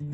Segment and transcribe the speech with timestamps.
[0.00, 0.06] 你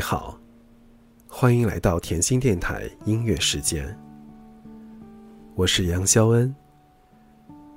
[0.00, 0.38] 好，
[1.26, 3.98] 欢迎来到甜心电台音乐时间。
[5.56, 6.54] 我是杨肖恩。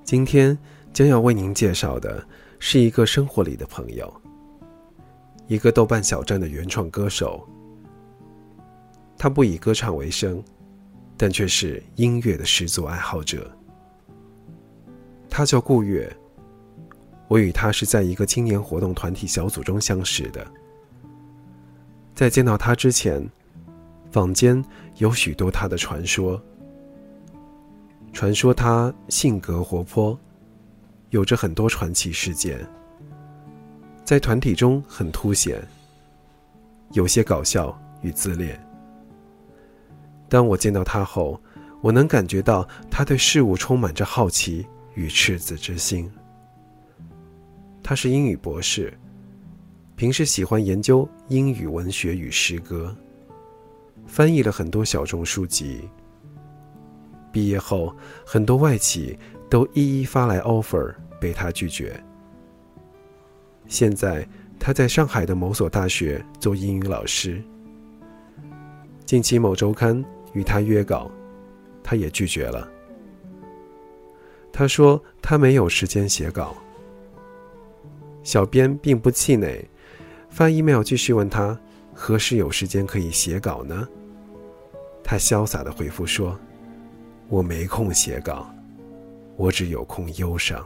[0.03, 0.55] 今天
[0.93, 2.23] 将要为您介绍的
[2.59, 4.13] 是一个生活里的朋友，
[5.47, 7.47] 一个豆瓣小站的原创歌手。
[9.17, 10.43] 他不以歌唱为生，
[11.21, 13.55] 但却是音乐的十足爱好者。
[15.29, 16.11] 他叫顾月，
[17.27, 20.43] 我与他是在一个青年活动团体小组中相识的。
[22.15, 23.23] 在见到他之前，
[24.09, 24.65] 坊间
[24.97, 26.41] 有许多他的传说。
[28.11, 30.19] 传说他性格活泼，
[31.11, 32.67] 有着很多传奇事件，
[34.03, 35.61] 在团体中很凸显，
[36.93, 38.59] 有些搞笑与自恋。
[40.31, 41.37] 当我见到他后，
[41.81, 46.09] 我能感觉到他对事物充满着好奇与赤子之心。
[47.83, 48.97] 他是英语博士。
[49.97, 52.95] 平时喜欢研究英语文学与诗歌，
[54.07, 55.81] 翻译了很多小众书籍。
[57.29, 57.93] 毕业后，
[58.25, 59.19] 很多外企
[59.49, 62.01] 都一一发来 offer，被他拒绝。
[63.67, 64.25] 现在
[64.57, 67.43] 他在上海的某所大学做英语老师。
[69.05, 70.01] 近期某周刊
[70.33, 71.09] 与他约稿，
[71.83, 72.69] 他也拒绝了。
[74.51, 76.55] 他说他没有时间写稿。
[78.23, 79.67] 小编并不气馁。
[80.29, 81.59] 发 email 继续问他
[81.93, 83.87] 何时有时间可以写稿呢？
[85.03, 86.39] 他潇洒的回复说
[87.27, 88.49] ：“我没空写稿，
[89.35, 90.65] 我只有空忧伤。”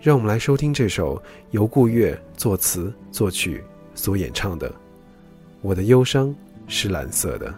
[0.00, 3.62] 让我们来收听这首由顾月作词作曲
[3.94, 4.70] 所演唱的
[5.60, 6.34] 《我的忧伤
[6.66, 7.48] 是蓝色的》。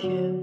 [0.00, 0.39] 天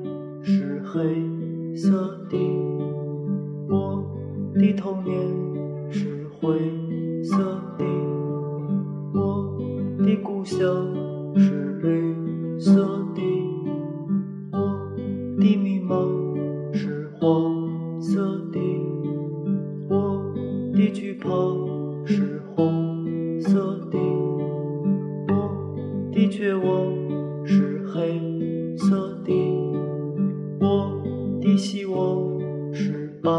[32.77, 33.31] 是白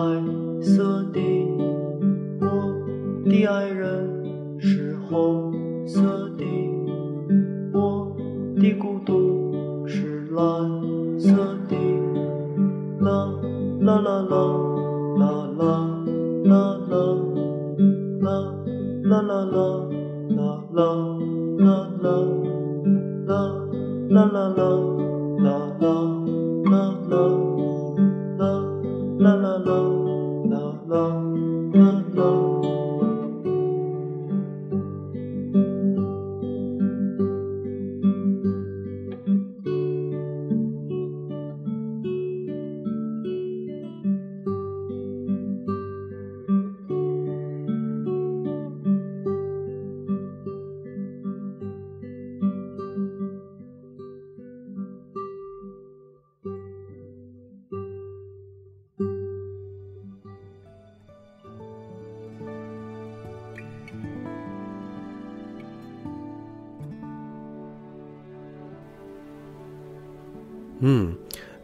[0.60, 1.20] 色的，
[2.40, 2.46] 我
[3.24, 3.77] 的爱人。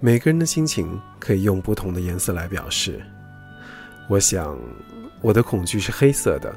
[0.05, 3.03] 每个人的心情可以用不同的颜色来表示。
[4.07, 4.55] 我想，
[5.23, 6.55] 我的恐惧是黑色的，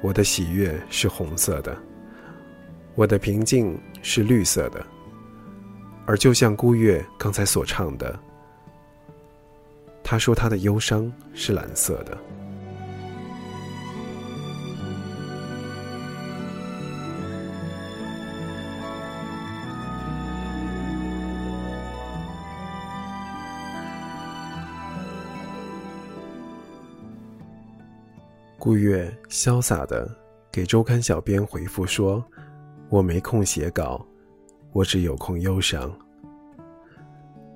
[0.00, 1.76] 我的喜悦是红色的，
[2.94, 4.80] 我的平静是绿色的。
[6.06, 8.16] 而就像孤月刚才所唱的，
[10.04, 12.16] 他说他的忧伤是蓝色的。
[28.64, 30.08] 顾月潇洒的
[30.48, 32.24] 给周刊小编回复说
[32.90, 34.06] ：“我没空写稿，
[34.70, 35.92] 我只有空忧伤。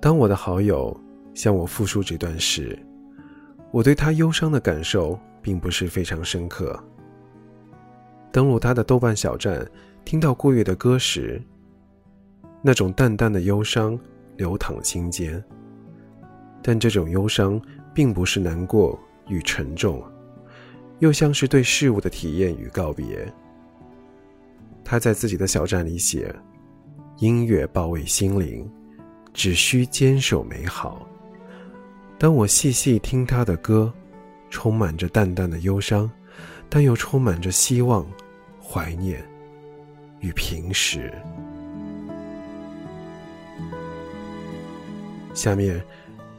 [0.03, 1.01] 当我的好友
[1.33, 2.77] 向我复述这段时，
[3.71, 6.77] 我对他忧伤的感受并不是非常深刻。
[8.33, 9.65] 登录他的豆瓣小站，
[10.05, 11.41] 听到顾月的歌时，
[12.61, 13.97] 那种淡淡的忧伤
[14.37, 15.41] 流淌心间。
[16.61, 17.63] 但这种忧伤
[17.95, 18.99] 并不是难过
[19.29, 20.03] 与沉重，
[20.99, 23.31] 又像是对事物的体验与告别。
[24.85, 26.35] 他在自己的小站里写
[27.19, 28.71] ：“音乐包围心灵，
[29.33, 31.07] 只需坚守美好。”
[32.19, 33.93] 当我细细听他的歌，
[34.49, 36.11] 充满着淡淡的忧伤，
[36.69, 38.07] 但又充满着希望、
[38.63, 39.23] 怀念
[40.21, 41.13] 与平时。
[45.35, 45.85] 下面，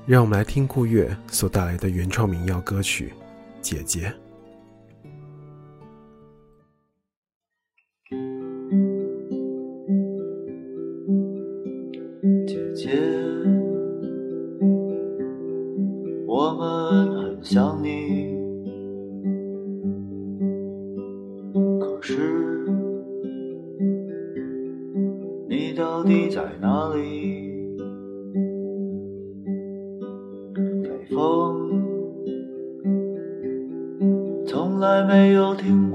[0.08, 3.10] 让我们来听顾月所带来的原创民谣歌曲
[3.62, 4.08] 《姐姐》。
[4.12, 4.27] 姐
[25.78, 27.46] 到底在哪里？
[30.82, 31.70] 北风
[34.44, 35.87] 从来没有停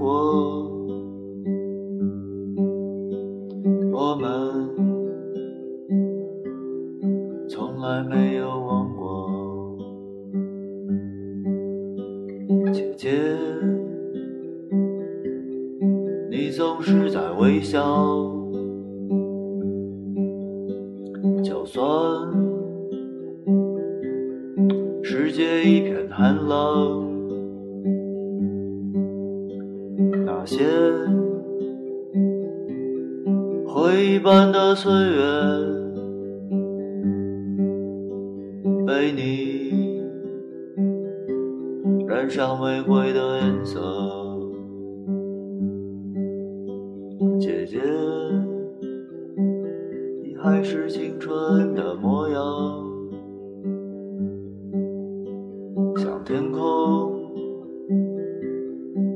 [33.82, 35.20] 回忆般的岁月，
[38.86, 40.04] 被你。
[42.06, 43.80] 染上玫瑰的颜色，
[47.40, 47.80] 姐姐，
[50.22, 52.40] 你还是青春的模样，
[55.96, 57.20] 像天空，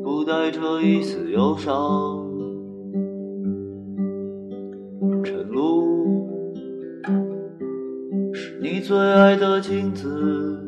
[0.03, 2.26] 不带着一丝忧伤，
[9.17, 10.63] 爱的镜子。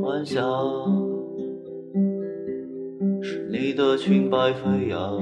[0.00, 0.40] 幻想
[3.20, 5.18] 是你的裙摆飞扬，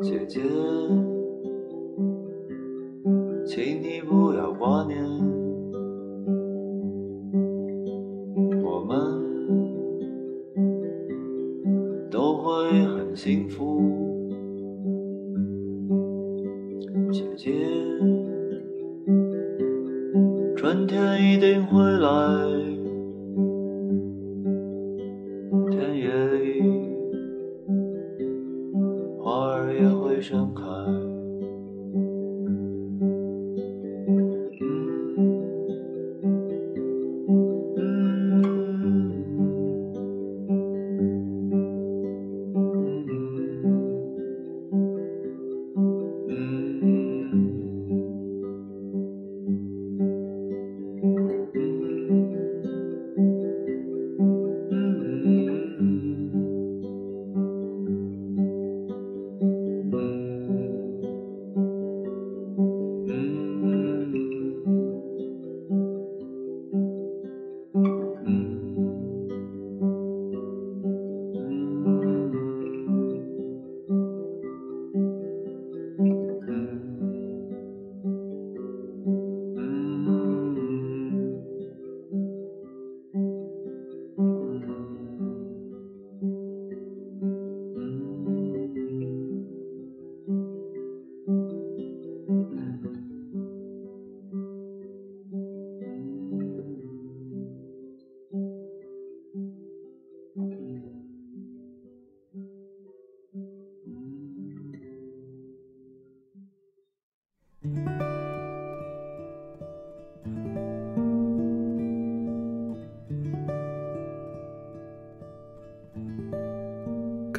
[0.00, 0.40] 姐姐，
[3.44, 5.04] 请你不要挂念，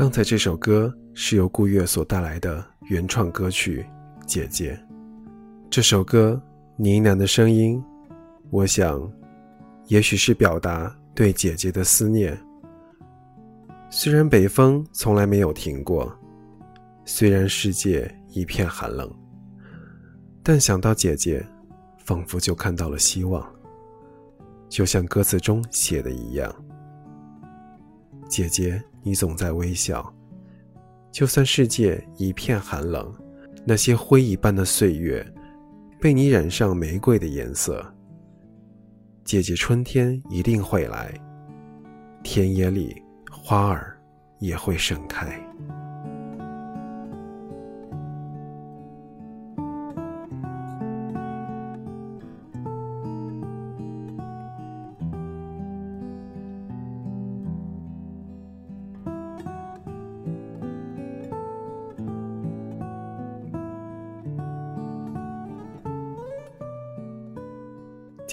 [0.04, 3.86] 刚才这首歌是由顾月所带来的原创歌曲
[4.26, 4.74] 《姐姐》。
[5.70, 6.38] 这首歌
[6.76, 7.82] 呢喃的声音，
[8.50, 9.10] 我想，
[9.86, 12.38] 也许是表达对姐姐的思念。
[13.90, 16.14] 虽然北风从来没有停过，
[17.06, 19.10] 虽然世界一片寒冷，
[20.44, 21.42] 但想到姐姐，
[21.98, 23.42] 仿佛就看到了希望。
[24.68, 26.54] 就像歌词中写的一样，
[28.28, 30.12] 姐姐，你总在微笑。
[31.12, 33.14] 就算世界一片寒冷，
[33.66, 35.24] 那些灰一般的岁月，
[36.02, 37.86] 被你染上玫瑰的颜色。
[39.24, 41.14] 姐姐，春天一定会来，
[42.24, 43.00] 田野里。
[43.46, 44.00] 花儿
[44.40, 45.38] 也会盛开。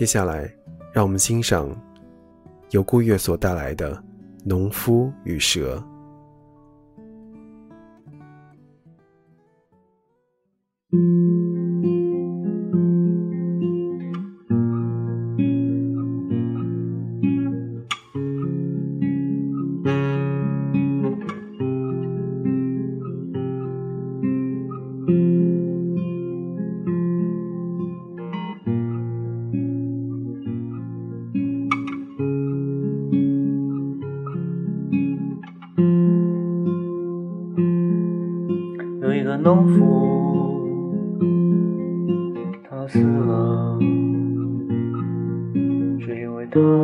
[0.00, 0.50] 接下来，
[0.94, 1.68] 让我们欣赏
[2.70, 4.02] 由顾月所带来的。
[4.42, 5.78] 农夫与蛇。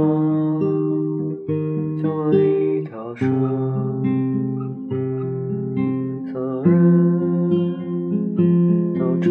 [0.06, 3.26] 为他救了一条蛇。
[6.32, 6.75] 所有人
[8.98, 9.28] 都嘲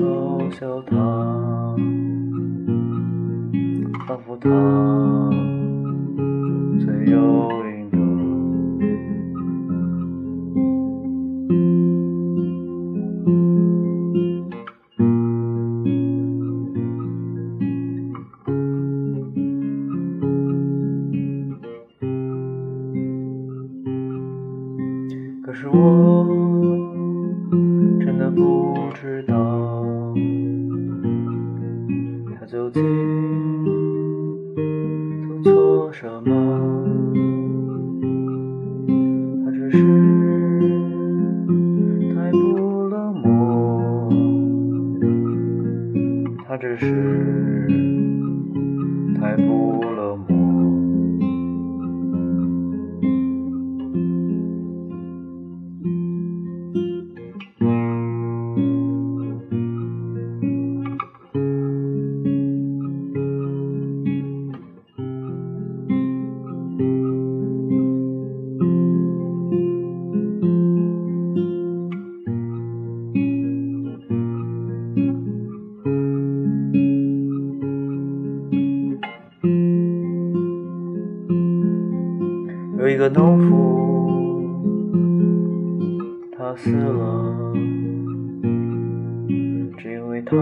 [0.51, 0.95] 笑他，
[4.07, 4.49] 仿佛他
[86.57, 87.53] 死了，
[89.77, 90.35] 只因为他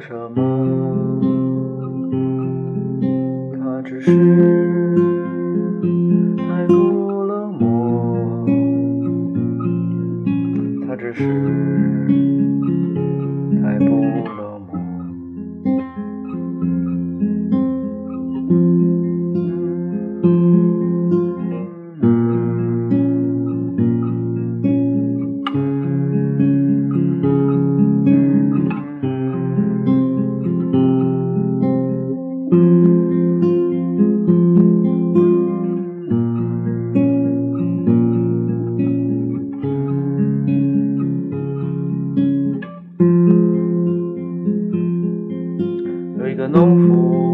[0.00, 0.57] 什么。
[46.48, 47.27] não vou.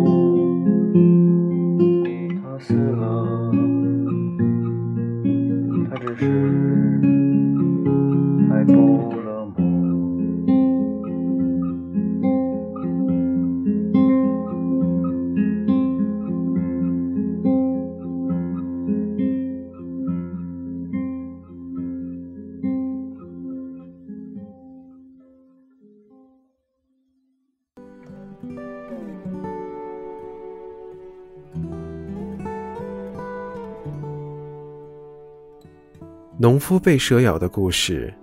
[36.54, 38.14] 农夫被蛇咬的故事，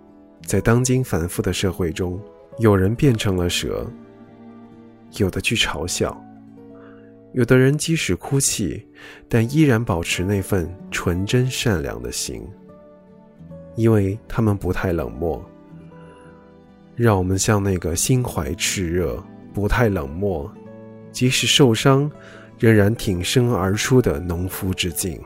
[0.46, 2.18] 在当今繁复的社会中，
[2.60, 3.86] 有人变成了蛇，
[5.18, 6.18] 有的去嘲笑，
[7.34, 8.88] 有的人即使哭泣，
[9.28, 12.42] 但依然保持那份纯真善良的心，
[13.76, 15.44] 因为他们不太冷漠。
[16.96, 19.22] 让我们向那个心怀炽热、
[19.54, 20.50] 不太冷漠，
[21.12, 22.10] 即使受伤，
[22.58, 25.22] 仍然挺身而出的农夫致敬。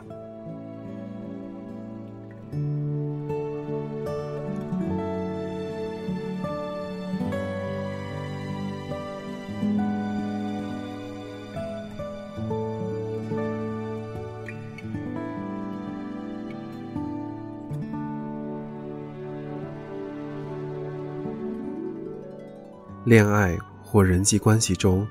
[23.06, 25.08] 恋爱或人际关系中，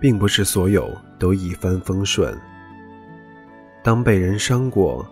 [0.00, 2.34] 并不是所有都一帆风顺。
[3.84, 5.06] 当被人伤过，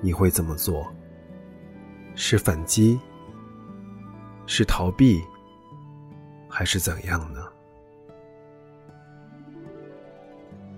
[0.00, 0.92] 你会怎么做？
[2.16, 2.98] 是反击？
[4.44, 5.22] 是逃避？
[6.48, 7.46] 还是怎样呢？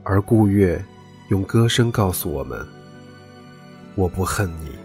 [0.05, 0.85] 而顾月
[1.31, 2.63] 用歌声告诉我们
[3.97, 4.77] ：“我不恨你。”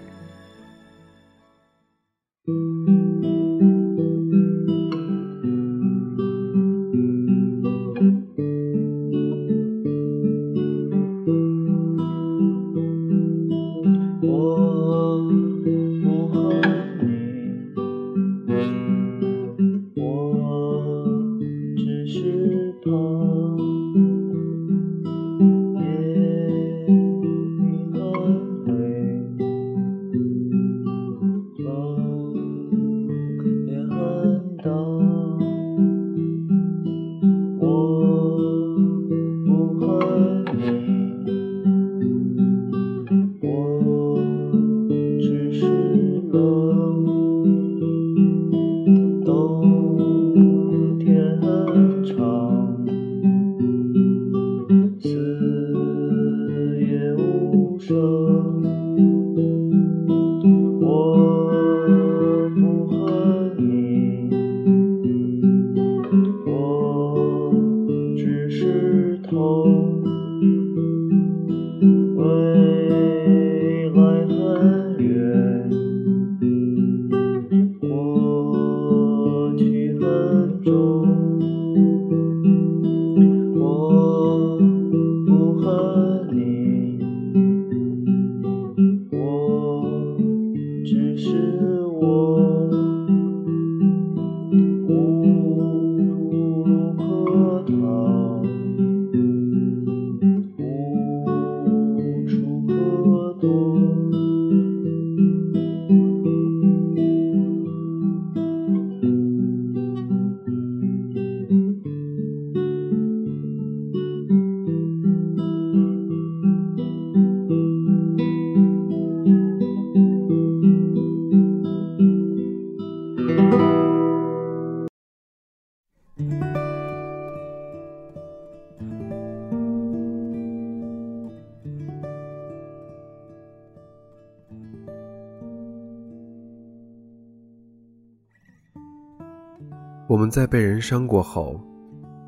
[140.28, 141.58] 们在被人伤过后，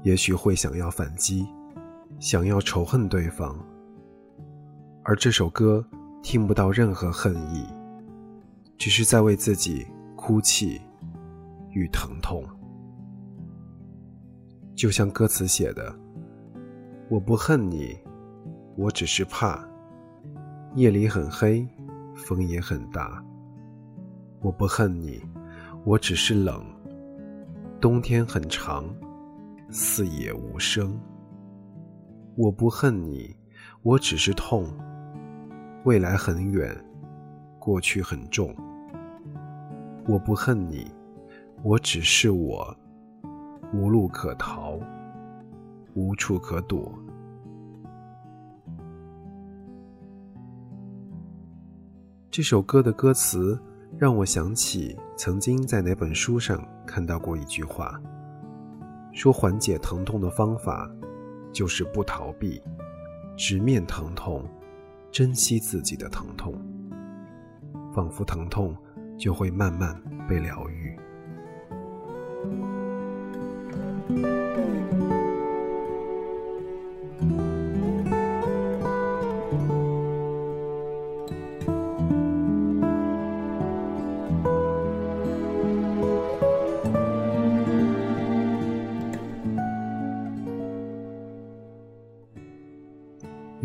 [0.03, 1.45] 也许会想要反击，
[2.17, 3.53] 想要仇恨对方，
[5.03, 5.85] 而这首歌
[6.23, 7.67] 听不到任何恨意，
[8.77, 9.85] 只是在为自己
[10.15, 10.79] 哭泣
[11.71, 12.41] 与疼痛。
[14.75, 15.93] 就像歌词写的
[17.12, 17.97] ：“我不恨你，
[18.77, 19.62] 我只是怕
[20.73, 21.67] 夜里很黑，
[22.15, 23.21] 风也很大。
[24.39, 25.21] 我不恨你，
[25.83, 26.63] 我只是冷。”
[27.81, 28.83] 冬天很长，
[29.69, 30.99] 四野无声。
[32.35, 33.33] 我不恨你，
[33.83, 34.65] 我只是痛。
[35.85, 36.75] 未来很远，
[37.57, 38.53] 过去很重。
[40.09, 40.91] 我不恨你，
[41.63, 42.75] 我只是我，
[43.73, 44.77] 无路可逃，
[45.93, 46.91] 无处可躲。
[52.29, 53.57] 这首歌的歌词
[53.99, 58.01] 让我想起曾经在哪本书上看到过一句话，
[59.12, 60.89] 说缓解疼痛的方法
[61.51, 62.63] 就是不逃避，
[63.35, 64.47] 直面疼痛，
[65.12, 66.53] 珍惜自己的疼痛，
[67.93, 68.73] 仿佛疼痛
[69.17, 70.97] 就会慢慢被疗愈。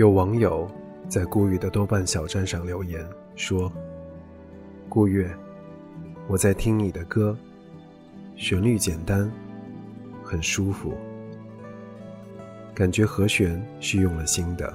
[0.05, 0.71] 有网友
[1.09, 3.03] 在顾月的豆瓣小站上留言
[3.37, 3.73] 说
[4.87, 5.35] ：“顾月，
[6.29, 7.35] 我在听你的歌，
[8.37, 9.33] 旋律简单，
[10.23, 10.93] 很舒服，
[12.75, 14.75] 感觉和弦是用了心的。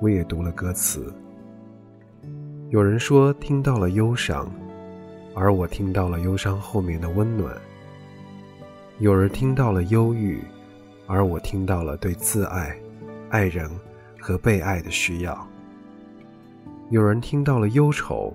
[0.00, 1.12] 我也读了歌词。
[2.70, 4.50] 有人说听到了忧伤，
[5.34, 7.54] 而我听到了忧伤后面的温暖。
[9.00, 10.40] 有人听到了忧郁，
[11.06, 12.74] 而我听到了对自爱、
[13.28, 13.70] 爱人。”
[14.24, 15.46] 和被爱的需要。
[16.88, 18.34] 有人听到了忧愁，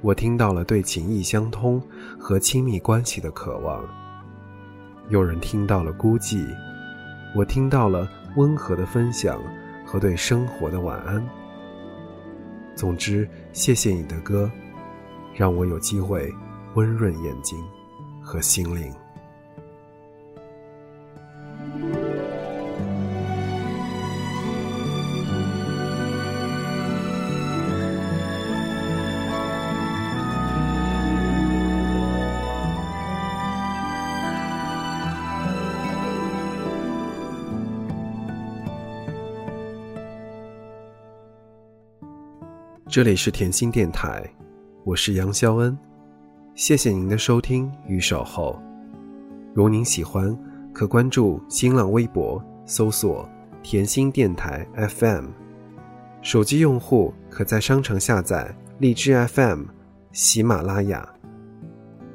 [0.00, 1.80] 我听到了对情意相通
[2.18, 3.84] 和亲密关系的渴望。
[5.08, 6.44] 有人听到了孤寂，
[7.36, 9.40] 我听到了温和的分享
[9.86, 11.24] 和对生活的晚安。
[12.74, 14.50] 总之，谢谢你的歌，
[15.32, 16.34] 让我有机会
[16.74, 17.56] 温润眼睛
[18.20, 18.92] 和心灵。
[42.88, 44.22] 这里是甜心电台，
[44.84, 45.76] 我是杨肖恩，
[46.54, 48.56] 谢谢您的收听与守候。
[49.52, 50.38] 如您喜欢，
[50.72, 53.28] 可关注新浪微博搜索
[53.60, 55.26] “甜心电台 FM”。
[56.22, 59.64] 手机用户可在商城下载荔枝 FM、
[60.12, 61.06] 喜马拉雅，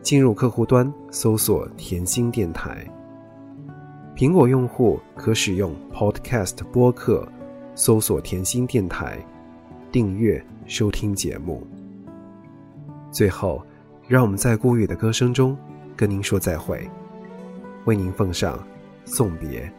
[0.01, 2.89] 进入客户端搜索“甜心电台”。
[4.15, 7.27] 苹果用户可使用 Podcast 播客
[7.75, 9.19] 搜索“甜心电台”，
[9.91, 10.43] 订阅。
[10.67, 11.67] 收听节目。
[13.12, 13.62] 最后，
[14.08, 15.58] 让我们在孤月的歌声中
[15.97, 16.89] 跟您说再会，
[17.84, 18.58] 为您奉上
[19.04, 19.69] 送别。